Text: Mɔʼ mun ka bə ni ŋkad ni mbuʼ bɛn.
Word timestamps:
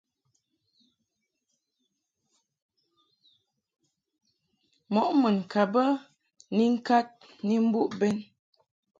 Mɔʼ 4.93 5.09
mun 5.19 5.37
ka 5.51 5.61
bə 5.73 5.83
ni 6.55 6.65
ŋkad 6.73 7.07
ni 7.47 7.55
mbuʼ 7.67 7.89
bɛn. 7.99 8.15